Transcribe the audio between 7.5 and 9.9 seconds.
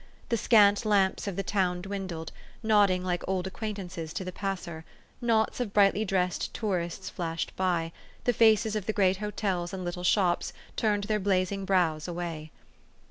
by; the faces of the great hotels and